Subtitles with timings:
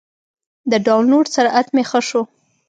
[0.71, 2.21] د ډاونلوډ سرعت مې ښه شو.